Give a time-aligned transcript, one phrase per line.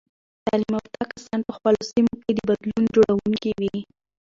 [0.45, 3.77] تعلیم یافته کسان په خپلو سیمو کې د بدلون جوړونکي وي.